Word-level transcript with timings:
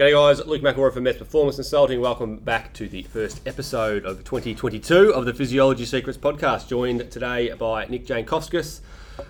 G'day 0.00 0.12
guys, 0.12 0.46
Luke 0.46 0.62
McElroy 0.62 0.94
from 0.94 1.02
Mets 1.02 1.18
Performance 1.18 1.56
Consulting. 1.56 2.00
Welcome 2.00 2.38
back 2.38 2.72
to 2.72 2.88
the 2.88 3.02
first 3.02 3.46
episode 3.46 4.06
of 4.06 4.24
2022 4.24 5.12
of 5.12 5.26
the 5.26 5.34
Physiology 5.34 5.84
Secrets 5.84 6.16
podcast. 6.16 6.68
Joined 6.68 7.10
today 7.10 7.52
by 7.52 7.84
Nick 7.84 8.06
Jankowskis. 8.06 8.80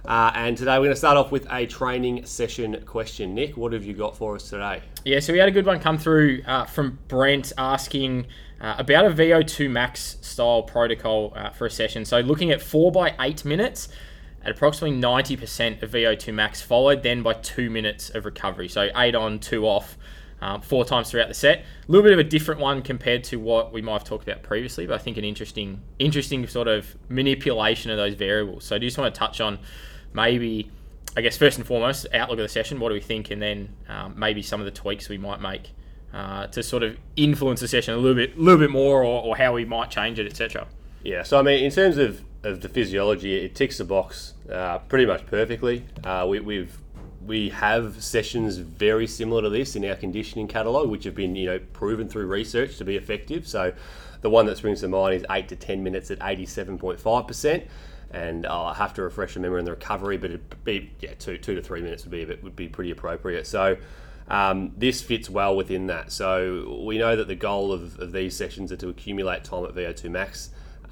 Uh, 0.05 0.31
and 0.33 0.57
today 0.57 0.75
we're 0.75 0.85
going 0.85 0.91
to 0.91 0.97
start 0.97 1.17
off 1.17 1.33
with 1.33 1.45
a 1.51 1.67
training 1.67 2.25
session 2.25 2.81
question. 2.87 3.35
Nick, 3.35 3.57
what 3.57 3.73
have 3.73 3.85
you 3.85 3.95
got 3.95 4.17
for 4.17 4.37
us 4.37 4.49
today? 4.49 4.81
Yeah, 5.05 5.19
so 5.19 5.33
we 5.33 5.41
had 5.41 5.49
a 5.49 5.51
good 5.51 5.67
one 5.67 5.81
come 5.81 5.99
through 5.99 6.43
uh, 6.47 6.67
from 6.67 7.01
Brent 7.09 7.53
asking 7.59 8.29
uh, 8.61 8.77
about 8.79 9.07
a 9.07 9.11
VO2 9.11 9.69
max 9.69 10.19
style 10.21 10.63
protocol 10.63 11.33
uh, 11.35 11.51
for 11.51 11.67
a 11.67 11.71
session. 11.71 12.05
So 12.05 12.21
looking 12.21 12.53
at 12.53 12.63
four 12.63 12.93
by 12.93 13.17
eight 13.19 13.45
minutes 13.45 13.89
at 14.45 14.53
approximately 14.53 14.97
90% 14.97 15.83
of 15.83 15.91
VO2 15.91 16.33
max, 16.33 16.63
followed 16.63 17.03
then 17.03 17.25
by 17.25 17.33
two 17.33 17.71
minutes 17.71 18.11
of 18.11 18.25
recovery. 18.25 18.69
So 18.69 18.89
eight 18.95 19.17
on, 19.17 19.41
two 19.41 19.67
off 19.67 19.99
um, 20.41 20.61
four 20.61 20.85
times 20.85 21.11
throughout 21.11 21.29
the 21.29 21.35
set. 21.35 21.59
A 21.59 21.65
little 21.89 22.03
bit 22.03 22.13
of 22.13 22.19
a 22.19 22.25
different 22.25 22.61
one 22.61 22.83
compared 22.83 23.25
to 23.25 23.37
what 23.37 23.73
we 23.73 23.83
might 23.83 23.95
have 23.95 24.05
talked 24.05 24.27
about 24.27 24.43
previously, 24.43 24.87
but 24.87 24.95
I 24.95 24.99
think 24.99 25.17
an 25.17 25.25
interesting, 25.25 25.83
interesting 25.99 26.47
sort 26.47 26.69
of 26.69 26.97
manipulation 27.09 27.91
of 27.91 27.97
those 27.97 28.15
variables. 28.15 28.65
So 28.65 28.77
I 28.77 28.79
just 28.79 28.97
want 28.97 29.15
to 29.15 29.19
touch 29.19 29.41
on 29.41 29.59
maybe, 30.13 30.71
I 31.17 31.21
guess 31.21 31.37
first 31.37 31.59
and 31.59 31.67
foremost, 31.67 32.07
outlook 32.15 32.39
of 32.39 32.45
the 32.45 32.49
session. 32.49 32.81
What 32.81 32.89
do 32.89 32.95
we 32.95 33.01
think, 33.01 33.31
and 33.31 33.41
then 33.41 33.77
um, 33.89 34.15
maybe 34.17 34.43
some 34.43 34.61
of 34.61 34.65
the 34.65 34.73
tweaks 34.73 35.09
we 35.09 35.19
might 35.19 35.41
make 35.41 35.71
uh, 36.13 36.47
to 36.49 36.63
sort 36.63 36.83
of 36.83 36.97
influence 37.17 37.61
the 37.61 37.69
session 37.69 37.95
a 37.95 37.99
little 37.99 38.17
bit, 38.17 38.37
a 38.37 38.41
little 38.41 38.59
bit 38.59 38.71
more, 38.71 39.05
or, 39.05 39.23
or 39.23 39.37
how 39.37 39.53
we 39.55 39.65
might 39.65 39.91
change 39.91 40.19
it, 40.19 40.27
etc. 40.27 40.67
Yeah, 41.03 41.23
so 41.23 41.39
I 41.39 41.43
mean, 41.43 41.65
in 41.65 41.71
terms 41.71 41.99
of, 41.99 42.23
of 42.43 42.61
the 42.61 42.69
physiology, 42.69 43.37
it 43.37 43.55
ticks 43.55 43.79
the 43.79 43.85
box 43.85 44.35
uh, 44.51 44.79
pretty 44.79 45.07
much 45.07 45.27
perfectly. 45.27 45.85
Uh, 46.05 46.27
we, 46.29 46.41
we've 46.41 46.77
we 47.25 47.51
have 47.51 48.03
sessions 48.03 48.57
very 48.57 49.07
similar 49.07 49.43
to 49.43 49.51
this 49.51 49.77
in 49.77 49.85
our 49.85 49.95
conditioning 49.95 50.49
catalogue, 50.49 50.89
which 50.89 51.05
have 51.05 51.15
been 51.15 51.37
you 51.37 51.47
know 51.47 51.59
proven 51.73 52.09
through 52.09 52.27
research 52.27 52.79
to 52.79 52.85
be 52.85 52.97
effective. 52.97 53.47
So 53.47 53.73
the 54.23 54.31
one 54.31 54.47
that 54.47 54.57
springs 54.57 54.81
to 54.81 54.89
mind 54.89 55.15
is 55.15 55.27
eight 55.31 55.49
to 55.49 55.57
ten 55.57 55.83
minutes 55.83 56.11
at 56.11 56.19
eighty-seven 56.23 56.79
point 56.79 57.01
five 57.01 57.27
percent. 57.27 57.65
And 58.13 58.45
I'll 58.45 58.75
have 58.75 58.93
to 58.95 59.03
refresh 59.03 59.35
the 59.35 59.41
memory 59.41 59.61
in 59.61 59.65
the 59.65 59.71
recovery, 59.71 60.17
but 60.17 60.31
it'd 60.31 60.65
be 60.65 60.91
yeah 61.01 61.15
two 61.19 61.39
two 61.39 61.55
to 61.55 61.63
three 61.63 61.81
minutes 61.81 62.05
would 62.05 62.11
be 62.11 62.25
would 62.43 62.57
be 62.57 62.69
pretty 62.69 62.91
appropriate. 62.91 63.47
So 63.47 63.77
um, 64.29 64.73
this 64.77 65.03
fits 65.03 65.29
well 65.29 65.57
within 65.57 65.89
that. 65.89 66.13
So 66.13 66.81
we 66.85 66.99
know 66.99 67.17
that 67.17 67.27
the 67.29 67.35
goal 67.35 67.73
of, 67.73 67.99
of 67.99 68.13
these 68.13 68.37
sessions 68.37 68.71
are 68.71 68.77
to 68.77 68.89
accumulate 68.89 69.45
time 69.45 69.65
at 69.65 69.75
VO2 69.75 70.11
max. 70.11 70.51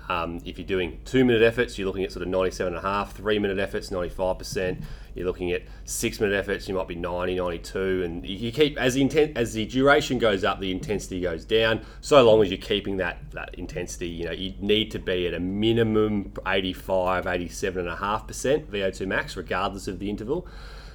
Um, 0.09 0.41
if 0.45 0.59
you're 0.59 0.67
doing 0.67 1.01
two 1.05 1.25
minute 1.25 1.43
efforts, 1.43 1.79
you're 1.79 1.87
looking 1.87 2.05
at 2.05 2.13
sort 2.13 2.27
of 2.27 2.33
97.5, 2.33 3.11
three 3.11 3.39
minute 3.39 3.59
efforts, 3.59 3.91
95%. 3.91 4.83
You're 5.15 5.27
looking 5.27 5.53
at 5.53 5.63
six 5.85 6.21
minute 6.21 6.35
efforts, 6.35 6.69
you 6.69 6.75
might 6.75 6.89
be 6.89 6.95
90, 6.95 7.35
92. 7.35 8.03
And 8.05 8.27
you 8.27 8.51
keep, 8.51 8.79
as 8.79 8.95
the, 8.95 9.33
as 9.37 9.53
the 9.53 9.67
duration 9.67 10.19
goes 10.19 10.45
up, 10.45 10.61
the 10.61 10.71
intensity 10.71 11.21
goes 11.21 11.45
down. 11.45 11.83
So 12.01 12.23
long 12.23 12.43
as 12.43 12.51
you're 12.51 12.59
keeping 12.59 12.97
that, 12.99 13.19
that 13.33 13.55
intensity, 13.57 14.09
you 14.09 14.25
know, 14.25 14.33
you 14.33 14.55
need 14.61 14.91
to 14.93 14.99
be 14.99 15.27
at 15.27 15.35
a 15.35 15.41
minimum 15.41 16.33
85, 16.47 17.27
87.5% 17.27 18.67
VO2 18.67 19.07
max, 19.07 19.37
regardless 19.37 19.89
of 19.89 19.99
the 19.99 20.09
interval. 20.09 20.47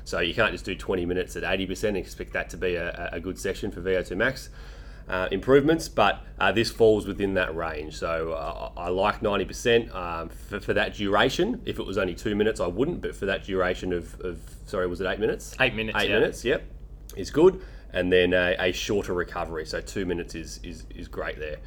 So 0.05 0.19
you 0.19 0.33
can't 0.33 0.51
just 0.51 0.65
do 0.65 0.75
20 0.75 1.05
minutes 1.05 1.35
at 1.35 1.43
80% 1.43 1.89
and 1.89 1.97
expect 1.97 2.33
that 2.33 2.49
to 2.49 2.57
be 2.57 2.75
a, 2.75 3.09
a 3.13 3.19
good 3.19 3.37
session 3.37 3.71
for 3.71 3.81
VO2 3.81 4.17
max 4.17 4.49
uh, 5.07 5.27
improvements, 5.31 5.89
but 5.89 6.21
uh, 6.39 6.51
this 6.51 6.71
falls 6.71 7.05
within 7.05 7.33
that 7.33 7.55
range. 7.55 7.97
So 7.97 8.33
uh, 8.33 8.71
I 8.77 8.89
like 8.89 9.21
90% 9.21 9.93
um, 9.93 10.29
for, 10.29 10.59
for, 10.59 10.73
that 10.73 10.95
duration. 10.95 11.61
If 11.65 11.79
it 11.79 11.85
was 11.85 11.97
only 11.97 12.15
two 12.15 12.35
minutes, 12.35 12.59
I 12.59 12.67
wouldn't, 12.67 13.01
but 13.01 13.15
for 13.15 13.25
that 13.25 13.43
duration 13.43 13.93
of, 13.93 14.19
of 14.21 14.39
sorry, 14.65 14.87
was 14.87 15.01
it 15.01 15.07
eight 15.07 15.19
minutes? 15.19 15.55
Eight 15.59 15.75
minutes. 15.75 15.97
Eight 15.99 16.09
yeah. 16.09 16.19
minutes, 16.19 16.45
yep, 16.45 16.63
is 17.15 17.31
good. 17.31 17.61
And 17.91 18.11
then 18.11 18.33
a, 18.33 18.55
a, 18.59 18.71
shorter 18.71 19.13
recovery, 19.13 19.65
so 19.67 19.79
two 19.79 20.05
minutes 20.05 20.33
is, 20.33 20.59
is, 20.63 20.85
is 20.95 21.07
great 21.07 21.37
there. 21.37 21.57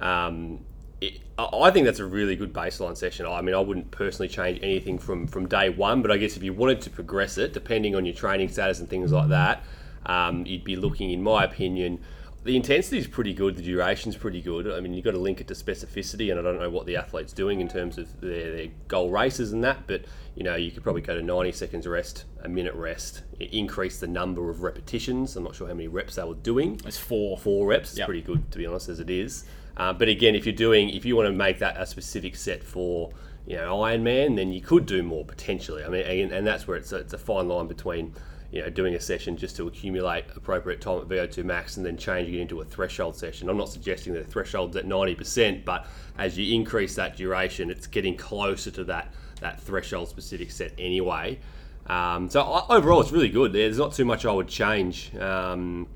Um, 0.00 0.60
it, 1.00 1.20
I 1.38 1.70
think 1.70 1.86
that's 1.86 2.00
a 2.00 2.06
really 2.06 2.34
good 2.34 2.52
baseline 2.52 2.96
session. 2.96 3.26
I 3.26 3.40
mean, 3.42 3.54
I 3.54 3.60
wouldn't 3.60 3.92
personally 3.92 4.28
change 4.28 4.58
anything 4.60 4.98
from, 4.98 5.28
from 5.28 5.46
day 5.46 5.68
one, 5.68 6.02
but 6.02 6.10
I 6.10 6.16
guess 6.16 6.36
if 6.36 6.42
you 6.42 6.52
wanted 6.52 6.80
to 6.80 6.90
progress 6.90 7.38
it, 7.38 7.52
depending 7.52 7.94
on 7.94 8.04
your 8.04 8.14
training 8.14 8.48
status 8.48 8.80
and 8.80 8.88
things 8.88 9.12
like 9.12 9.28
that, 9.28 9.62
um, 10.06 10.44
you'd 10.46 10.64
be 10.64 10.74
looking, 10.74 11.10
in 11.12 11.22
my 11.22 11.44
opinion, 11.44 12.00
the 12.44 12.56
intensity 12.56 12.98
is 12.98 13.06
pretty 13.06 13.34
good. 13.34 13.56
The 13.56 13.62
duration's 13.62 14.16
pretty 14.16 14.40
good. 14.40 14.70
I 14.70 14.80
mean, 14.80 14.94
you've 14.94 15.04
got 15.04 15.10
to 15.10 15.18
link 15.18 15.40
it 15.40 15.48
to 15.48 15.54
specificity, 15.54 16.30
and 16.30 16.38
I 16.38 16.42
don't 16.42 16.58
know 16.58 16.70
what 16.70 16.86
the 16.86 16.96
athlete's 16.96 17.32
doing 17.32 17.60
in 17.60 17.68
terms 17.68 17.98
of 17.98 18.20
their, 18.20 18.56
their 18.56 18.66
goal 18.86 19.10
races 19.10 19.52
and 19.52 19.62
that, 19.64 19.86
but 19.86 20.02
you 20.34 20.44
know, 20.44 20.54
you 20.54 20.70
could 20.70 20.82
probably 20.84 21.02
go 21.02 21.14
to 21.16 21.22
90 21.22 21.52
seconds 21.52 21.86
rest, 21.86 22.24
a 22.44 22.48
minute 22.48 22.74
rest, 22.74 23.22
increase 23.40 23.98
the 23.98 24.06
number 24.06 24.50
of 24.50 24.62
repetitions. 24.62 25.34
I'm 25.36 25.44
not 25.44 25.54
sure 25.56 25.66
how 25.66 25.74
many 25.74 25.88
reps 25.88 26.14
they 26.14 26.22
were 26.24 26.34
doing. 26.34 26.80
It's 26.86 26.96
four. 26.98 27.36
Four 27.36 27.66
reps. 27.66 27.90
It's 27.90 27.98
Yep. 27.98 28.06
pretty 28.06 28.22
good, 28.22 28.50
to 28.52 28.58
be 28.58 28.66
honest, 28.66 28.88
as 28.88 29.00
it 29.00 29.10
is. 29.10 29.44
Uh, 29.76 29.92
but 29.92 30.08
again, 30.08 30.34
if 30.34 30.46
you're 30.46 30.54
doing, 30.54 30.90
if 30.90 31.04
you 31.04 31.16
want 31.16 31.26
to 31.26 31.32
make 31.32 31.58
that 31.58 31.76
a 31.80 31.86
specific 31.86 32.36
set 32.36 32.62
for, 32.62 33.10
you 33.46 33.56
know, 33.56 33.78
Ironman, 33.78 34.36
then 34.36 34.52
you 34.52 34.60
could 34.60 34.86
do 34.86 35.02
more 35.02 35.24
potentially. 35.24 35.84
I 35.84 35.88
mean, 35.88 36.02
and, 36.02 36.32
and 36.32 36.46
that's 36.46 36.66
where 36.68 36.76
it's 36.76 36.92
a, 36.92 36.96
it's 36.96 37.12
a 37.12 37.18
fine 37.18 37.48
line 37.48 37.66
between 37.66 38.12
you 38.50 38.62
know, 38.62 38.70
doing 38.70 38.94
a 38.94 39.00
session 39.00 39.36
just 39.36 39.56
to 39.56 39.66
accumulate 39.66 40.24
appropriate 40.34 40.80
time 40.80 41.00
at 41.00 41.08
VO2 41.08 41.44
max 41.44 41.76
and 41.76 41.84
then 41.84 41.98
changing 41.98 42.34
it 42.34 42.40
into 42.40 42.60
a 42.60 42.64
threshold 42.64 43.14
session. 43.14 43.48
I'm 43.50 43.58
not 43.58 43.68
suggesting 43.68 44.14
that 44.14 44.24
the 44.24 44.30
threshold's 44.30 44.74
at 44.76 44.86
90%, 44.86 45.64
but 45.64 45.86
as 46.16 46.38
you 46.38 46.54
increase 46.54 46.94
that 46.94 47.16
duration, 47.16 47.70
it's 47.70 47.86
getting 47.86 48.16
closer 48.16 48.70
to 48.72 48.84
that 48.84 49.12
that 49.40 49.60
threshold 49.60 50.08
specific 50.08 50.50
set 50.50 50.72
anyway. 50.78 51.38
Um, 51.86 52.28
so 52.28 52.64
overall, 52.68 53.00
it's 53.00 53.12
really 53.12 53.28
good. 53.28 53.52
There's 53.52 53.78
not 53.78 53.92
too 53.92 54.04
much 54.04 54.26
I 54.26 54.32
would 54.32 54.48
change 54.48 55.14
um, 55.16 55.86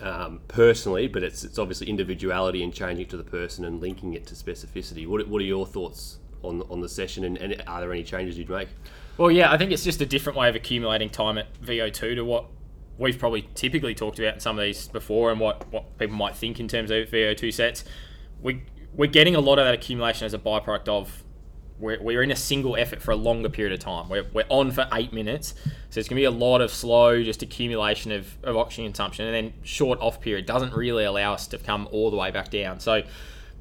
um, 0.00 0.40
personally, 0.48 1.08
but 1.08 1.22
it's 1.22 1.44
it's 1.44 1.58
obviously 1.58 1.88
individuality 1.88 2.62
and 2.62 2.72
changing 2.72 3.04
it 3.06 3.10
to 3.10 3.16
the 3.16 3.24
person 3.24 3.64
and 3.64 3.80
linking 3.80 4.14
it 4.14 4.26
to 4.26 4.34
specificity. 4.34 5.06
What, 5.06 5.26
what 5.28 5.40
are 5.40 5.44
your 5.44 5.66
thoughts 5.66 6.18
on 6.42 6.62
on 6.70 6.80
the 6.80 6.88
session, 6.88 7.24
and, 7.24 7.38
and 7.38 7.62
are 7.66 7.80
there 7.80 7.92
any 7.92 8.02
changes 8.02 8.36
you'd 8.36 8.50
make? 8.50 8.68
Well, 9.18 9.30
yeah, 9.30 9.52
I 9.52 9.58
think 9.58 9.72
it's 9.72 9.84
just 9.84 10.00
a 10.00 10.06
different 10.06 10.38
way 10.38 10.48
of 10.48 10.54
accumulating 10.54 11.10
time 11.10 11.38
at 11.38 11.60
VO2 11.62 12.16
to 12.16 12.22
what 12.22 12.46
we've 12.98 13.18
probably 13.18 13.48
typically 13.54 13.94
talked 13.94 14.18
about 14.18 14.34
in 14.34 14.40
some 14.40 14.58
of 14.58 14.64
these 14.64 14.88
before 14.88 15.30
and 15.30 15.40
what, 15.40 15.70
what 15.72 15.98
people 15.98 16.16
might 16.16 16.36
think 16.36 16.60
in 16.60 16.68
terms 16.68 16.90
of 16.90 17.08
VO2 17.08 17.52
sets. 17.52 17.84
We, 18.40 18.62
we're 18.94 19.10
getting 19.10 19.34
a 19.36 19.40
lot 19.40 19.58
of 19.58 19.66
that 19.66 19.74
accumulation 19.74 20.24
as 20.26 20.34
a 20.34 20.38
byproduct 20.38 20.88
of 20.88 21.24
we're, 21.78 22.00
we're 22.00 22.22
in 22.22 22.30
a 22.30 22.36
single 22.36 22.76
effort 22.76 23.02
for 23.02 23.10
a 23.10 23.16
longer 23.16 23.48
period 23.48 23.72
of 23.72 23.80
time. 23.80 24.08
We're, 24.08 24.26
we're 24.32 24.46
on 24.48 24.70
for 24.70 24.86
eight 24.92 25.12
minutes. 25.12 25.54
So 25.90 26.00
it's 26.00 26.08
going 26.08 26.16
to 26.16 26.20
be 26.20 26.24
a 26.24 26.30
lot 26.30 26.60
of 26.60 26.70
slow, 26.70 27.22
just 27.22 27.42
accumulation 27.42 28.12
of, 28.12 28.38
of 28.44 28.56
oxygen 28.56 28.86
consumption. 28.86 29.26
And 29.26 29.34
then 29.34 29.52
short 29.62 29.98
off 30.00 30.20
period 30.20 30.46
doesn't 30.46 30.72
really 30.72 31.04
allow 31.04 31.34
us 31.34 31.46
to 31.48 31.58
come 31.58 31.88
all 31.90 32.10
the 32.10 32.16
way 32.16 32.30
back 32.30 32.50
down. 32.50 32.78
So 32.78 33.02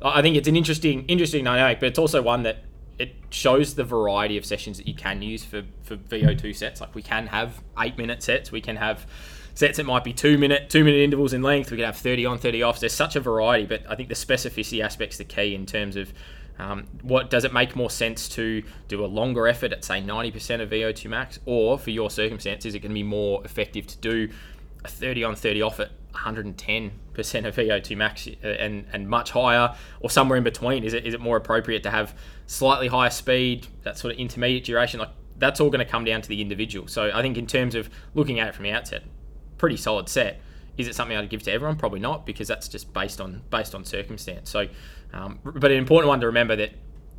I 0.02 0.22
think 0.22 0.36
it's 0.36 0.48
an 0.48 0.56
interesting, 0.56 1.06
interesting 1.08 1.44
dynamic, 1.44 1.80
but 1.80 1.88
it's 1.88 2.00
also 2.00 2.22
one 2.22 2.44
that 2.44 2.64
it 3.02 3.16
shows 3.32 3.74
the 3.74 3.84
variety 3.84 4.38
of 4.38 4.46
sessions 4.46 4.78
that 4.78 4.88
you 4.88 4.94
can 4.94 5.22
use 5.22 5.44
for, 5.44 5.64
for 5.82 5.98
VO2 5.98 6.56
sets. 6.56 6.80
Like 6.82 6.94
we 6.94 7.02
can 7.02 7.28
have 7.28 7.62
eight 7.80 7.98
minute 7.98 8.22
sets, 8.22 8.52
we 8.52 8.62
can 8.62 8.76
have 8.76 9.08
sets 9.56 9.78
that 9.78 9.86
might 9.86 10.04
be 10.04 10.14
two 10.14 10.38
minute 10.38 10.70
two 10.70 10.84
minute 10.84 11.00
intervals 11.00 11.34
in 11.34 11.42
length. 11.42 11.72
We 11.72 11.78
can 11.78 11.86
have 11.86 11.98
30 11.98 12.26
on, 12.26 12.38
30 12.38 12.64
off. 12.64 12.80
There's 12.80 12.94
such 12.94 13.16
a 13.16 13.20
variety, 13.20 13.66
but 13.66 13.84
I 13.90 13.96
think 13.96 14.10
the 14.10 14.16
specificity 14.16 14.84
aspect's 14.84 15.18
the 15.18 15.26
key 15.26 15.56
in 15.56 15.66
terms 15.66 15.96
of 15.96 16.14
um, 16.60 16.86
what 17.02 17.32
does 17.32 17.44
it 17.44 17.54
make 17.54 17.76
more 17.76 17.90
sense 17.90 18.30
to 18.30 18.62
do 18.88 19.04
a 19.04 19.08
longer 19.08 19.48
effort 19.48 19.72
at 19.74 19.84
say 19.84 20.00
90% 20.00 20.62
of 20.62 20.70
VO2 20.70 21.10
max, 21.10 21.40
or 21.46 21.80
for 21.80 21.90
your 21.90 22.12
circumstances, 22.12 22.76
it 22.76 22.82
to 22.82 22.90
be 22.90 23.04
more 23.04 23.44
effective 23.44 23.88
to 23.88 23.98
do 23.98 24.30
a 24.86 24.88
30 24.88 25.24
on, 25.24 25.36
30 25.36 25.62
off 25.64 25.80
at 25.80 25.92
110% 26.14 26.92
of 27.46 27.56
VO2 27.56 27.98
max 27.98 28.28
uh, 28.28 28.48
and, 28.48 28.86
and 28.94 29.08
much 29.08 29.32
higher, 29.32 29.76
or 30.00 30.10
somewhere 30.10 30.38
in 30.38 30.44
between? 30.44 30.84
Is 30.84 30.94
it 30.94 31.06
is 31.06 31.14
it 31.14 31.20
more 31.20 31.38
appropriate 31.38 31.84
to 31.84 31.92
have 31.92 32.16
slightly 32.48 32.88
higher 32.88 33.10
speed, 33.10 33.68
that 33.84 33.98
sort 33.98 34.14
of 34.14 34.20
intermediate 34.20 34.66
duration? 34.66 35.00
Like 35.00 35.10
that's 35.38 35.60
all 35.60 35.70
going 35.70 35.86
to 35.86 35.92
come 35.92 36.06
down 36.06 36.22
to 36.22 36.30
the 36.30 36.42
individual. 36.42 36.88
So 36.88 37.12
I 37.14 37.22
think 37.22 37.38
in 37.38 37.48
terms 37.48 37.76
of 37.76 37.90
looking 38.14 38.40
at 38.40 38.48
it 38.48 38.56
from 38.56 38.64
the 38.64 38.72
outset, 38.72 39.04
pretty 39.58 39.78
solid 39.78 40.10
set. 40.10 40.42
Is 40.78 40.88
it 40.88 40.96
something 40.96 41.16
I'd 41.16 41.30
give 41.30 41.44
to 41.44 41.52
everyone? 41.52 41.78
Probably 41.78 42.00
not, 42.00 42.26
because 42.26 42.48
that's 42.48 42.68
just 42.68 42.94
based 42.94 43.22
on 43.22 43.42
based 43.50 43.76
on 43.76 43.86
circumstance. 43.86 44.50
So, 44.50 44.68
um, 45.14 45.40
but 45.44 45.70
an 45.70 45.78
important 45.78 46.08
one 46.08 46.20
to 46.22 46.28
remember 46.28 46.56
that 46.56 46.72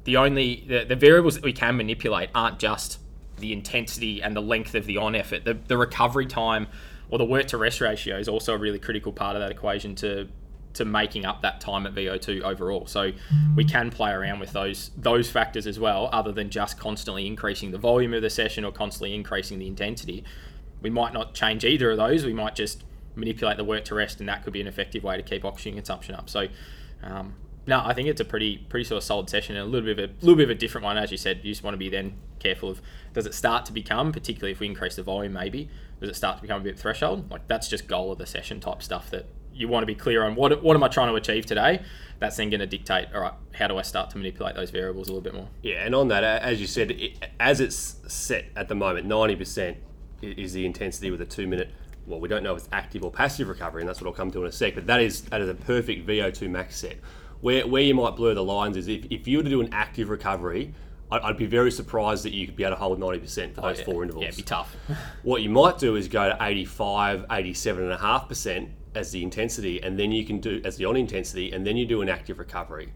the 0.04 0.16
only 0.16 0.64
the, 0.66 0.84
the 0.84 0.96
variables 0.96 1.34
that 1.34 1.44
we 1.44 1.52
can 1.52 1.76
manipulate 1.76 2.30
aren't 2.34 2.58
just 2.58 2.98
the 3.38 3.52
intensity 3.52 4.22
and 4.22 4.34
the 4.34 4.42
length 4.42 4.74
of 4.74 4.86
the 4.86 4.96
on 4.96 5.14
effort. 5.14 5.44
The, 5.44 5.54
the 5.54 5.76
recovery 5.76 6.26
time 6.26 6.66
or 7.12 7.18
the 7.18 7.24
work 7.26 7.46
to 7.46 7.58
rest 7.58 7.82
ratio 7.82 8.18
is 8.18 8.26
also 8.26 8.54
a 8.54 8.58
really 8.58 8.78
critical 8.78 9.12
part 9.12 9.36
of 9.36 9.42
that 9.42 9.52
equation 9.52 9.94
to 9.94 10.28
to 10.72 10.86
making 10.86 11.26
up 11.26 11.42
that 11.42 11.60
time 11.60 11.86
at 11.86 11.94
VO2 11.94 12.40
overall. 12.40 12.86
So 12.86 13.12
we 13.54 13.62
can 13.62 13.90
play 13.90 14.10
around 14.10 14.40
with 14.40 14.52
those 14.52 14.90
those 14.96 15.30
factors 15.30 15.66
as 15.66 15.78
well, 15.78 16.08
other 16.10 16.32
than 16.32 16.48
just 16.48 16.80
constantly 16.80 17.26
increasing 17.26 17.70
the 17.70 17.78
volume 17.78 18.14
of 18.14 18.22
the 18.22 18.30
session 18.30 18.64
or 18.64 18.72
constantly 18.72 19.14
increasing 19.14 19.58
the 19.58 19.68
intensity. 19.68 20.24
We 20.80 20.88
might 20.88 21.12
not 21.12 21.34
change 21.34 21.66
either 21.66 21.90
of 21.90 21.98
those. 21.98 22.24
We 22.24 22.32
might 22.32 22.54
just 22.54 22.82
manipulate 23.14 23.58
the 23.58 23.64
work 23.64 23.84
to 23.84 23.94
rest, 23.94 24.18
and 24.18 24.28
that 24.30 24.42
could 24.42 24.54
be 24.54 24.62
an 24.62 24.66
effective 24.66 25.04
way 25.04 25.18
to 25.18 25.22
keep 25.22 25.44
oxygen 25.44 25.74
consumption 25.74 26.14
up. 26.14 26.28
So. 26.28 26.48
Um, 27.04 27.34
no, 27.66 27.80
I 27.84 27.94
think 27.94 28.08
it's 28.08 28.20
a 28.20 28.24
pretty 28.24 28.58
pretty 28.58 28.84
sort 28.84 28.98
of 28.98 29.04
solid 29.04 29.30
session 29.30 29.56
and 29.56 29.66
a 29.66 29.70
little 29.70 29.94
bit 29.94 29.98
of 29.98 30.10
a 30.10 30.14
little 30.20 30.36
bit 30.36 30.44
of 30.44 30.50
a 30.50 30.54
different 30.54 30.84
one, 30.84 30.96
as 30.98 31.10
you 31.10 31.16
said. 31.16 31.40
You 31.42 31.52
just 31.52 31.62
want 31.62 31.74
to 31.74 31.78
be 31.78 31.88
then 31.88 32.14
careful 32.38 32.70
of 32.70 32.82
does 33.12 33.26
it 33.26 33.34
start 33.34 33.64
to 33.66 33.72
become, 33.72 34.12
particularly 34.12 34.52
if 34.52 34.60
we 34.60 34.66
increase 34.66 34.96
the 34.96 35.02
volume, 35.02 35.32
maybe 35.34 35.68
does 36.00 36.10
it 36.10 36.16
start 36.16 36.36
to 36.36 36.42
become 36.42 36.60
a 36.60 36.64
bit 36.64 36.78
threshold? 36.78 37.30
Like 37.30 37.46
that's 37.46 37.68
just 37.68 37.86
goal 37.86 38.10
of 38.12 38.18
the 38.18 38.26
session 38.26 38.58
type 38.58 38.82
stuff 38.82 39.10
that 39.10 39.26
you 39.54 39.68
want 39.68 39.82
to 39.82 39.86
be 39.86 39.94
clear 39.94 40.24
on. 40.24 40.34
What 40.34 40.62
what 40.62 40.76
am 40.76 40.82
I 40.82 40.88
trying 40.88 41.08
to 41.08 41.14
achieve 41.14 41.46
today? 41.46 41.82
That's 42.18 42.36
then 42.36 42.50
going 42.50 42.60
to 42.60 42.66
dictate. 42.66 43.08
All 43.14 43.20
right, 43.20 43.34
how 43.54 43.68
do 43.68 43.78
I 43.78 43.82
start 43.82 44.10
to 44.10 44.18
manipulate 44.18 44.54
those 44.54 44.70
variables 44.70 45.08
a 45.08 45.12
little 45.12 45.22
bit 45.22 45.34
more? 45.34 45.48
Yeah, 45.62 45.84
and 45.84 45.94
on 45.94 46.08
that, 46.08 46.24
as 46.24 46.60
you 46.60 46.66
said, 46.66 46.92
it, 46.92 47.28
as 47.38 47.60
it's 47.60 47.96
set 48.08 48.46
at 48.56 48.68
the 48.68 48.74
moment, 48.74 49.06
ninety 49.06 49.36
percent 49.36 49.78
is 50.20 50.52
the 50.52 50.66
intensity 50.66 51.10
with 51.10 51.20
a 51.20 51.26
two 51.26 51.46
minute. 51.46 51.70
Well, 52.06 52.18
we 52.18 52.28
don't 52.28 52.42
know 52.42 52.54
if 52.54 52.64
it's 52.64 52.68
active 52.72 53.04
or 53.04 53.12
passive 53.12 53.48
recovery, 53.48 53.82
and 53.82 53.88
that's 53.88 54.00
what 54.00 54.08
I'll 54.08 54.14
come 54.14 54.32
to 54.32 54.42
in 54.42 54.48
a 54.48 54.52
sec. 54.52 54.74
But 54.74 54.86
that 54.88 55.00
is 55.00 55.22
that 55.22 55.40
is 55.40 55.48
a 55.48 55.54
perfect 55.54 56.06
VO2 56.06 56.50
max 56.50 56.76
set. 56.76 56.96
Where, 57.42 57.66
where 57.66 57.82
you 57.82 57.94
might 57.94 58.16
blur 58.16 58.34
the 58.34 58.42
lines 58.42 58.76
is 58.76 58.88
if, 58.88 59.04
if 59.10 59.28
you 59.28 59.38
were 59.38 59.44
to 59.44 59.50
do 59.50 59.60
an 59.60 59.68
active 59.72 60.08
recovery, 60.08 60.72
I'd 61.10 61.36
be 61.36 61.46
very 61.46 61.70
surprised 61.70 62.24
that 62.24 62.32
you 62.32 62.46
could 62.46 62.56
be 62.56 62.62
able 62.62 62.76
to 62.76 62.80
hold 62.80 62.98
90% 62.98 63.54
for 63.54 63.60
those 63.60 63.76
oh, 63.76 63.80
yeah. 63.80 63.84
four 63.84 64.02
intervals. 64.02 64.22
Yeah, 64.22 64.28
it'd 64.28 64.38
be 64.38 64.42
tough. 64.44 64.74
what 65.22 65.42
you 65.42 65.50
might 65.50 65.76
do 65.78 65.96
is 65.96 66.08
go 66.08 66.28
to 66.28 66.36
85, 66.40 67.26
87.5% 67.28 68.68
as 68.94 69.10
the 69.10 69.22
intensity, 69.22 69.82
and 69.82 69.98
then 69.98 70.12
you 70.12 70.24
can 70.24 70.40
do 70.40 70.62
as 70.64 70.76
the 70.76 70.86
on 70.86 70.96
intensity, 70.96 71.52
and 71.52 71.66
then 71.66 71.76
you 71.76 71.84
do 71.84 72.00
an 72.00 72.08
active 72.08 72.38
recovery. 72.38 72.92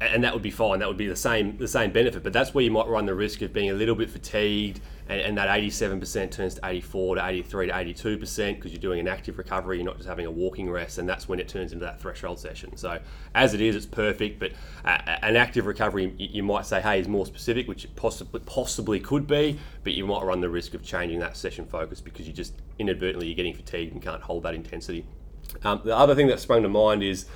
And 0.00 0.24
that 0.24 0.34
would 0.34 0.42
be 0.42 0.50
fine. 0.50 0.80
That 0.80 0.88
would 0.88 0.96
be 0.96 1.06
the 1.06 1.16
same 1.16 1.56
the 1.56 1.68
same 1.68 1.92
benefit. 1.92 2.22
But 2.22 2.32
that's 2.32 2.52
where 2.52 2.64
you 2.64 2.70
might 2.70 2.88
run 2.88 3.06
the 3.06 3.14
risk 3.14 3.42
of 3.42 3.52
being 3.52 3.70
a 3.70 3.74
little 3.74 3.94
bit 3.94 4.10
fatigued, 4.10 4.80
and, 5.08 5.20
and 5.20 5.38
that 5.38 5.48
87% 5.48 6.30
turns 6.30 6.54
to 6.56 6.60
84 6.64 7.16
to 7.16 7.26
83 7.26 7.66
to 7.68 7.72
82% 7.72 8.54
because 8.56 8.72
you're 8.72 8.80
doing 8.80 9.00
an 9.00 9.08
active 9.08 9.38
recovery. 9.38 9.78
You're 9.78 9.86
not 9.86 9.96
just 9.96 10.08
having 10.08 10.26
a 10.26 10.30
walking 10.30 10.68
rest, 10.68 10.98
and 10.98 11.08
that's 11.08 11.28
when 11.28 11.38
it 11.38 11.48
turns 11.48 11.72
into 11.72 11.84
that 11.84 12.00
threshold 12.00 12.38
session. 12.38 12.76
So 12.76 12.98
as 13.34 13.54
it 13.54 13.60
is, 13.60 13.76
it's 13.76 13.86
perfect. 13.86 14.40
But 14.40 14.52
uh, 14.84 14.98
an 15.22 15.36
active 15.36 15.66
recovery, 15.66 16.12
you 16.18 16.42
might 16.42 16.66
say, 16.66 16.80
hey, 16.80 16.98
is 16.98 17.08
more 17.08 17.24
specific, 17.24 17.68
which 17.68 17.84
it 17.84 17.94
possibly 17.94 18.40
possibly 18.44 19.00
could 19.00 19.26
be. 19.26 19.58
But 19.84 19.94
you 19.94 20.06
might 20.06 20.24
run 20.24 20.40
the 20.40 20.50
risk 20.50 20.74
of 20.74 20.82
changing 20.82 21.20
that 21.20 21.36
session 21.36 21.66
focus 21.66 22.00
because 22.00 22.26
you 22.26 22.32
just 22.32 22.54
inadvertently 22.78 23.28
you're 23.28 23.36
getting 23.36 23.54
fatigued 23.54 23.92
and 23.92 24.02
can't 24.02 24.22
hold 24.22 24.42
that 24.42 24.54
intensity. 24.54 25.06
Um, 25.62 25.80
the 25.84 25.96
other 25.96 26.14
thing 26.14 26.26
that 26.28 26.40
sprung 26.40 26.62
to 26.62 26.68
mind 26.68 27.02
is 27.02 27.26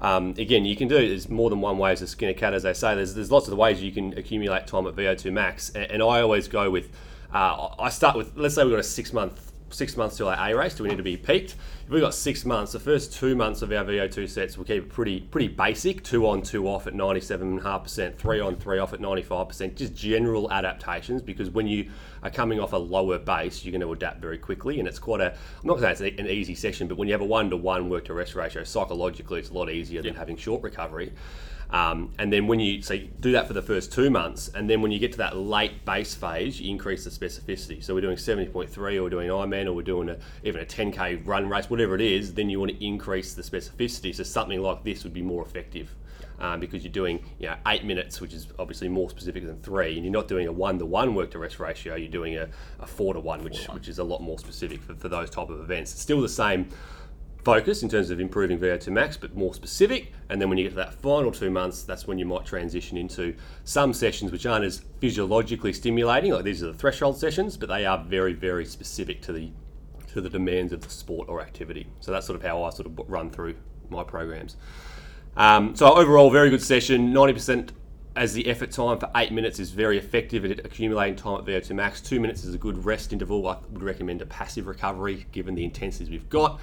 um, 0.00 0.30
again, 0.38 0.64
you 0.64 0.76
can 0.76 0.88
do 0.88 0.96
it. 0.96 1.08
There's 1.08 1.28
more 1.28 1.50
than 1.50 1.60
one 1.60 1.78
way 1.78 1.94
to 1.94 2.06
skin 2.06 2.28
a 2.28 2.34
cat, 2.34 2.52
as 2.54 2.62
they 2.64 2.74
say. 2.74 2.94
There's, 2.94 3.14
there's 3.14 3.30
lots 3.30 3.48
of 3.48 3.56
ways 3.56 3.82
you 3.82 3.92
can 3.92 4.16
accumulate 4.18 4.66
time 4.66 4.86
at 4.86 4.94
VO2 4.94 5.32
max, 5.32 5.70
and, 5.70 5.90
and 5.90 6.02
I 6.02 6.20
always 6.20 6.48
go 6.48 6.70
with. 6.70 6.90
Uh, 7.32 7.68
I 7.78 7.88
start 7.88 8.16
with 8.16 8.36
let's 8.36 8.54
say 8.54 8.62
we've 8.62 8.72
got 8.72 8.78
a 8.78 8.84
six 8.84 9.12
month 9.12 9.52
six 9.76 9.96
months 9.96 10.16
to 10.16 10.28
our 10.28 10.50
A 10.50 10.56
race. 10.56 10.74
Do 10.74 10.84
we 10.84 10.88
need 10.88 10.96
to 10.96 11.02
be 11.02 11.16
peaked? 11.16 11.54
If 11.84 11.90
we've 11.90 12.00
got 12.00 12.14
six 12.14 12.44
months, 12.44 12.72
the 12.72 12.80
first 12.80 13.12
two 13.12 13.36
months 13.36 13.62
of 13.62 13.70
our 13.70 13.84
VO2 13.84 14.28
sets, 14.28 14.56
we'll 14.56 14.64
keep 14.64 14.84
it 14.84 14.88
pretty 14.88 15.20
pretty 15.20 15.48
basic. 15.48 16.02
Two 16.02 16.26
on, 16.26 16.42
two 16.42 16.66
off 16.66 16.86
at 16.86 16.94
97.5%, 16.94 18.16
three 18.16 18.40
on, 18.40 18.56
three 18.56 18.78
off 18.78 18.92
at 18.92 19.00
95%. 19.00 19.74
Just 19.74 19.94
general 19.94 20.50
adaptations 20.50 21.22
because 21.22 21.50
when 21.50 21.66
you 21.66 21.90
are 22.22 22.30
coming 22.30 22.58
off 22.58 22.72
a 22.72 22.76
lower 22.76 23.18
base, 23.18 23.64
you're 23.64 23.72
going 23.72 23.80
to 23.82 23.92
adapt 23.92 24.20
very 24.20 24.38
quickly. 24.38 24.78
And 24.78 24.88
it's 24.88 24.98
quite 24.98 25.20
a, 25.20 25.32
I'm 25.32 25.66
not 25.66 25.78
saying 25.78 25.92
it's 25.92 26.20
an 26.20 26.26
easy 26.26 26.54
session, 26.54 26.88
but 26.88 26.96
when 26.96 27.06
you 27.06 27.12
have 27.12 27.20
a 27.20 27.26
one 27.26 27.50
to 27.50 27.56
one 27.56 27.90
work 27.90 28.06
to 28.06 28.14
rest 28.14 28.34
ratio, 28.34 28.64
psychologically, 28.64 29.40
it's 29.40 29.50
a 29.50 29.54
lot 29.54 29.70
easier 29.70 30.02
than 30.02 30.14
having 30.14 30.36
short 30.36 30.62
recovery. 30.62 31.12
Um, 31.70 32.12
and 32.18 32.32
then 32.32 32.46
when 32.46 32.60
you 32.60 32.80
so 32.82 32.94
you 32.94 33.08
do 33.20 33.32
that 33.32 33.46
for 33.46 33.52
the 33.52 33.62
first 33.62 33.92
two 33.92 34.10
months, 34.10 34.48
and 34.54 34.70
then 34.70 34.82
when 34.82 34.92
you 34.92 34.98
get 34.98 35.12
to 35.12 35.18
that 35.18 35.36
late 35.36 35.84
base 35.84 36.14
phase, 36.14 36.60
you 36.60 36.70
increase 36.70 37.04
the 37.04 37.10
specificity. 37.10 37.82
So 37.82 37.94
we're 37.94 38.00
doing 38.00 38.16
70.3, 38.16 38.76
or 38.76 39.02
we're 39.02 39.10
doing 39.10 39.28
Ironman, 39.28 39.66
or 39.66 39.72
we're 39.72 39.82
doing 39.82 40.08
a, 40.08 40.18
even 40.44 40.60
a 40.60 40.64
10k 40.64 41.26
run 41.26 41.48
race, 41.48 41.68
whatever 41.68 41.94
it 41.94 42.00
is. 42.00 42.34
Then 42.34 42.48
you 42.48 42.60
want 42.60 42.72
to 42.72 42.84
increase 42.84 43.34
the 43.34 43.42
specificity. 43.42 44.14
So 44.14 44.22
something 44.22 44.60
like 44.60 44.84
this 44.84 45.02
would 45.04 45.14
be 45.14 45.22
more 45.22 45.44
effective. 45.44 45.94
Um, 46.38 46.60
because 46.60 46.84
you're 46.84 46.92
doing 46.92 47.24
you 47.38 47.46
know 47.46 47.56
eight 47.66 47.82
minutes, 47.82 48.20
which 48.20 48.34
is 48.34 48.48
obviously 48.58 48.90
more 48.90 49.08
specific 49.08 49.46
than 49.46 49.58
three, 49.62 49.94
and 49.96 50.04
you're 50.04 50.12
not 50.12 50.28
doing 50.28 50.46
a 50.46 50.52
one 50.52 50.78
to 50.78 50.84
one 50.84 51.14
work 51.14 51.30
to 51.30 51.38
rest 51.38 51.58
ratio. 51.58 51.94
You're 51.94 52.10
doing 52.10 52.36
a, 52.36 52.46
a 52.78 52.86
four 52.86 53.14
to 53.14 53.20
one, 53.20 53.42
which 53.42 53.64
which 53.68 53.88
is 53.88 54.00
a 54.00 54.04
lot 54.04 54.20
more 54.20 54.38
specific 54.38 54.82
for, 54.82 54.94
for 54.94 55.08
those 55.08 55.30
type 55.30 55.48
of 55.48 55.60
events. 55.60 55.92
It's 55.92 56.02
still 56.02 56.20
the 56.20 56.28
same 56.28 56.68
focus 57.46 57.84
in 57.84 57.88
terms 57.88 58.10
of 58.10 58.18
improving 58.18 58.58
VO2 58.58 58.88
max, 58.88 59.16
but 59.16 59.36
more 59.36 59.54
specific. 59.54 60.12
And 60.30 60.42
then 60.42 60.48
when 60.48 60.58
you 60.58 60.64
get 60.64 60.70
to 60.70 60.76
that 60.78 60.94
final 60.94 61.30
two 61.30 61.48
months, 61.48 61.84
that's 61.84 62.04
when 62.04 62.18
you 62.18 62.26
might 62.26 62.44
transition 62.44 62.98
into 62.98 63.36
some 63.62 63.92
sessions 63.94 64.32
which 64.32 64.46
aren't 64.46 64.64
as 64.64 64.82
physiologically 65.00 65.72
stimulating. 65.72 66.32
Like 66.32 66.42
these 66.42 66.60
are 66.64 66.66
the 66.66 66.74
threshold 66.74 67.16
sessions, 67.16 67.56
but 67.56 67.68
they 67.68 67.86
are 67.86 68.02
very, 68.02 68.32
very 68.32 68.64
specific 68.66 69.22
to 69.22 69.32
the 69.32 69.50
to 70.08 70.20
the 70.20 70.28
demands 70.28 70.72
of 70.72 70.80
the 70.80 70.88
sport 70.88 71.28
or 71.28 71.40
activity. 71.40 71.86
So 72.00 72.10
that's 72.10 72.26
sort 72.26 72.36
of 72.36 72.42
how 72.44 72.64
I 72.64 72.70
sort 72.70 72.86
of 72.86 72.98
run 73.08 73.30
through 73.30 73.54
my 73.90 74.02
programs. 74.02 74.56
Um, 75.36 75.76
so 75.76 75.94
overall, 75.94 76.30
very 76.30 76.50
good 76.50 76.62
session. 76.62 77.12
Ninety 77.12 77.34
percent 77.34 77.70
as 78.16 78.34
the 78.34 78.48
effort 78.48 78.72
time 78.72 78.98
for 78.98 79.08
eight 79.14 79.30
minutes 79.30 79.60
is 79.60 79.70
very 79.70 79.98
effective 79.98 80.44
at 80.44 80.64
accumulating 80.66 81.14
time 81.14 81.38
at 81.38 81.44
VO2 81.44 81.76
max. 81.76 82.00
Two 82.00 82.18
minutes 82.18 82.42
is 82.42 82.54
a 82.54 82.58
good 82.58 82.84
rest 82.84 83.12
interval. 83.12 83.46
I 83.46 83.58
would 83.70 83.84
recommend 83.84 84.20
a 84.20 84.26
passive 84.26 84.66
recovery 84.66 85.26
given 85.30 85.54
the 85.54 85.62
intensities 85.62 86.10
we've 86.10 86.28
got. 86.28 86.58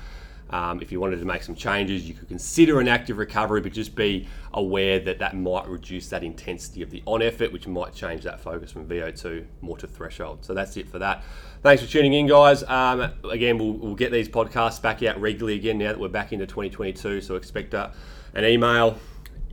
Um, 0.53 0.83
if 0.83 0.91
you 0.91 0.99
wanted 0.99 1.17
to 1.17 1.25
make 1.25 1.41
some 1.41 1.55
changes, 1.55 2.07
you 2.07 2.13
could 2.13 2.27
consider 2.27 2.79
an 2.79 2.87
active 2.87 3.17
recovery, 3.17 3.59
but 3.59 3.73
just 3.73 3.95
be 3.95 4.27
aware 4.53 4.99
that 4.99 5.17
that 5.17 5.35
might 5.35 5.67
reduce 5.67 6.09
that 6.09 6.23
intensity 6.23 6.83
of 6.83 6.91
the 6.91 7.01
on 7.07 7.23
effort, 7.23 7.51
which 7.51 7.65
might 7.65 7.95
change 7.95 8.21
that 8.25 8.39
focus 8.39 8.71
from 8.71 8.87
VO2 8.87 9.47
more 9.61 9.79
to 9.79 9.87
threshold. 9.87 10.45
So 10.45 10.53
that's 10.53 10.77
it 10.77 10.87
for 10.87 10.99
that. 10.99 11.23
Thanks 11.63 11.81
for 11.81 11.89
tuning 11.89 12.13
in, 12.13 12.27
guys. 12.27 12.61
Um, 12.65 13.11
again, 13.31 13.57
we'll, 13.57 13.73
we'll, 13.73 13.95
get 13.95 14.11
these 14.11 14.29
podcasts 14.29 14.79
back 14.79 15.01
out 15.01 15.19
regularly 15.19 15.55
again 15.55 15.79
now 15.79 15.87
that 15.87 15.99
we're 15.99 16.07
back 16.07 16.33
into 16.33 16.45
2022. 16.45 17.21
So 17.21 17.35
expect 17.35 17.73
uh, 17.73 17.89
an 18.35 18.45
email 18.45 18.99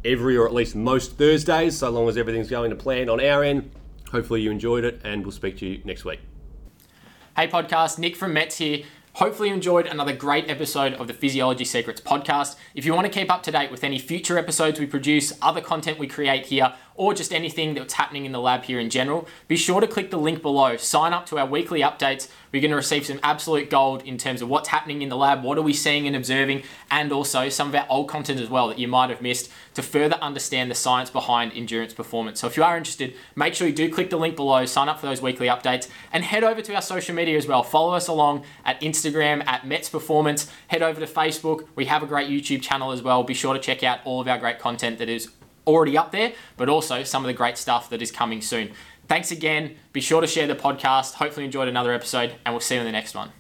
every 0.05 0.37
or 0.37 0.47
at 0.47 0.53
least 0.53 0.77
most 0.77 1.17
Thursdays, 1.17 1.79
so 1.79 1.89
long 1.89 2.11
as 2.11 2.19
everything's 2.19 2.51
going 2.51 2.69
to 2.69 2.77
plan 2.77 3.09
on 3.09 3.25
our 3.25 3.43
end. 3.43 3.71
Hopefully, 4.13 4.43
you 4.43 4.51
enjoyed 4.51 4.85
it, 4.85 5.01
and 5.03 5.23
we'll 5.23 5.33
speak 5.33 5.57
to 5.59 5.67
you 5.67 5.81
next 5.85 6.05
week. 6.05 6.21
Hey, 7.37 7.49
podcast, 7.49 7.99
Nick 7.99 8.17
from 8.17 8.35
Mets 8.35 8.59
here. 8.59 8.83
Hopefully, 9.21 9.51
you 9.51 9.55
enjoyed 9.55 9.85
another 9.85 10.15
great 10.15 10.49
episode 10.49 10.95
of 10.95 11.07
the 11.07 11.13
Physiology 11.13 11.67
Secrets 11.67 12.01
podcast. 12.01 12.57
If 12.75 12.87
you 12.87 12.95
want 12.95 13.07
to 13.07 13.13
keep 13.13 13.31
up 13.31 13.43
to 13.43 13.51
date 13.51 13.71
with 13.71 13.85
any 13.85 13.99
future 13.99 14.39
episodes 14.39 14.81
we 14.81 14.87
produce, 14.87 15.35
other 15.43 15.61
content 15.61 15.99
we 15.99 16.07
create 16.07 16.47
here, 16.47 16.73
or 17.01 17.15
just 17.15 17.33
anything 17.33 17.73
that's 17.73 17.95
happening 17.95 18.27
in 18.27 18.33
the 18.33 18.39
lab 18.39 18.63
here 18.65 18.79
in 18.79 18.91
general, 18.91 19.27
be 19.49 19.57
sure 19.57 19.81
to 19.81 19.87
click 19.87 20.11
the 20.11 20.19
link 20.19 20.43
below. 20.43 20.77
Sign 20.77 21.15
up 21.15 21.25
to 21.25 21.39
our 21.39 21.47
weekly 21.47 21.81
updates. 21.81 22.29
We're 22.53 22.61
going 22.61 22.73
to 22.73 22.77
receive 22.77 23.07
some 23.07 23.19
absolute 23.23 23.71
gold 23.71 24.03
in 24.03 24.19
terms 24.19 24.43
of 24.43 24.51
what's 24.51 24.69
happening 24.69 25.01
in 25.01 25.09
the 25.09 25.17
lab, 25.17 25.43
what 25.43 25.57
are 25.57 25.63
we 25.63 25.73
seeing 25.73 26.07
and 26.07 26.15
observing, 26.15 26.63
and 26.91 27.11
also 27.11 27.49
some 27.49 27.69
of 27.69 27.75
our 27.75 27.87
old 27.89 28.11
content 28.11 28.39
as 28.39 28.51
well 28.51 28.69
that 28.69 28.79
you 28.79 28.87
might 28.87 29.09
have 29.09 29.23
missed 29.23 29.51
to 29.73 29.83
further 29.83 30.17
understand 30.17 30.71
the 30.71 30.75
science 30.75 31.09
behind 31.09 31.53
endurance 31.55 31.95
performance. 31.95 32.39
So 32.39 32.49
if 32.49 32.59
you 32.59 32.65
are 32.65 32.77
interested, 32.77 33.15
make 33.35 33.55
sure 33.55 33.67
you 33.67 33.75
do 33.75 33.91
click 33.91 34.11
the 34.11 34.19
link 34.19 34.37
below, 34.37 34.67
sign 34.67 34.91
up 34.91 35.01
for 35.01 35.07
those 35.07 35.23
weekly 35.23 35.47
updates, 35.47 35.89
and 36.13 36.23
head 36.23 36.45
over 36.45 36.61
to 36.61 36.75
our 36.75 36.83
social 36.83 37.15
media 37.15 37.39
as 37.39 37.47
well. 37.47 37.63
Follow 37.63 37.95
us 37.95 38.09
along 38.09 38.45
at 38.67 38.79
Instagram 38.83 39.43
at 39.47 39.67
Mets 39.67 39.89
Performance. 39.89 40.53
Head 40.69 40.83
over 40.83 41.01
to 41.01 41.11
Facebook. 41.11 41.67
We 41.77 41.87
have 41.87 42.03
a 42.03 42.07
great 42.07 42.29
YouTube 42.29 42.61
channel 42.61 42.93
as 42.93 43.01
well. 43.01 43.23
Be 43.23 43.33
sure 43.33 43.55
to 43.55 43.61
check 43.61 43.83
out 43.83 44.01
all 44.05 44.21
of 44.21 44.29
our 44.29 44.37
great 44.37 44.59
content 44.59 44.99
that 44.99 45.09
is 45.09 45.31
already 45.67 45.97
up 45.97 46.13
there, 46.13 46.33
but 46.57 46.69
also 46.69 47.03
some 47.03 47.25
of 47.25 47.27
the 47.27 47.35
great 47.35 47.57
stuff 47.57 47.91
that 47.91 48.03
is 48.03 48.11
coming 48.11 48.41
soon. 48.41 48.73
Thanks 49.09 49.31
again. 49.31 49.77
Be 49.93 50.01
sure 50.01 50.21
to 50.21 50.27
share 50.27 50.47
the 50.47 50.55
podcast. 50.55 51.15
Hopefully, 51.15 51.45
enjoyed 51.45 51.69
another 51.69 51.93
episode, 51.93 52.35
and 52.45 52.55
we'll 52.55 52.61
see 52.61 52.77
you 52.77 52.81
in 52.81 52.87
the 52.87 52.93
next 52.93 53.15
one. 53.15 53.33